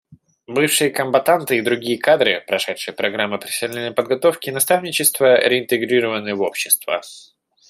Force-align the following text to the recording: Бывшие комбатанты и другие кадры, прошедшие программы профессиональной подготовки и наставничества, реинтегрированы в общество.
Бывшие 0.47 0.89
комбатанты 0.89 1.59
и 1.59 1.61
другие 1.61 1.99
кадры, 1.99 2.43
прошедшие 2.47 2.95
программы 2.95 3.37
профессиональной 3.37 3.91
подготовки 3.91 4.49
и 4.49 4.51
наставничества, 4.51 5.39
реинтегрированы 5.47 6.33
в 6.33 6.41
общество. 6.41 7.03